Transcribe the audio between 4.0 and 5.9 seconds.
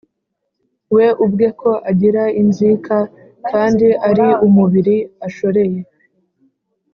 ari umubiri ashoreye,